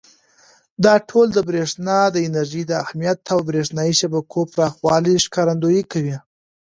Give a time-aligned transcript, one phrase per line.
[0.83, 6.17] دا ټول د برېښنا د انرژۍ د اهمیت او برېښنایي شبکو پراخوالي ښکارندويي کوي.